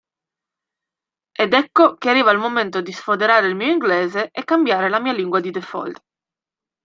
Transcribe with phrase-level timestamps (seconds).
[1.35, 5.13] Ed ecco che arriva il momento di sfoderare il mio inglese e cambiare la mia
[5.13, 6.01] lingua di default.